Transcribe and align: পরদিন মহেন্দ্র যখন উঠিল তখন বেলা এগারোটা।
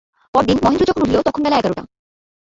পরদিন 0.33 0.57
মহেন্দ্র 0.63 0.89
যখন 0.89 1.01
উঠিল 1.03 1.17
তখন 1.21 1.41
বেলা 1.43 1.59
এগারোটা। 1.59 1.83